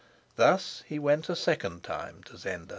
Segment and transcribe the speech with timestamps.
[0.35, 2.69] Thus he went a second time to Zenda.